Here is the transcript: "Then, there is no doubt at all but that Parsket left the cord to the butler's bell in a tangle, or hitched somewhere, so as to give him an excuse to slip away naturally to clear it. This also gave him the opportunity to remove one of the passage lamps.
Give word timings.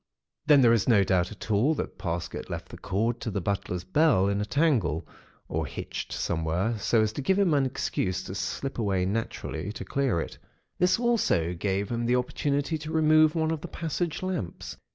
"Then, 0.47 0.61
there 0.63 0.73
is 0.73 0.89
no 0.89 1.03
doubt 1.03 1.31
at 1.31 1.51
all 1.51 1.75
but 1.75 1.83
that 1.83 1.97
Parsket 1.99 2.49
left 2.49 2.69
the 2.69 2.77
cord 2.79 3.19
to 3.21 3.29
the 3.29 3.39
butler's 3.39 3.83
bell 3.83 4.27
in 4.29 4.41
a 4.41 4.45
tangle, 4.45 5.07
or 5.47 5.67
hitched 5.67 6.11
somewhere, 6.11 6.75
so 6.79 7.03
as 7.03 7.13
to 7.13 7.21
give 7.21 7.37
him 7.37 7.53
an 7.53 7.67
excuse 7.67 8.23
to 8.23 8.33
slip 8.33 8.79
away 8.79 9.05
naturally 9.05 9.71
to 9.73 9.85
clear 9.85 10.19
it. 10.19 10.39
This 10.79 10.97
also 10.97 11.53
gave 11.53 11.89
him 11.89 12.07
the 12.07 12.15
opportunity 12.15 12.79
to 12.79 12.91
remove 12.91 13.35
one 13.35 13.51
of 13.51 13.61
the 13.61 13.67
passage 13.67 14.23
lamps. 14.23 14.75